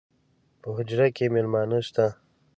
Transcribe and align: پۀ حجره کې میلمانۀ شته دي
پۀ 0.61 0.69
حجره 0.77 1.07
کې 1.15 1.25
میلمانۀ 1.33 1.79
شته 1.87 2.05
دي 2.09 2.13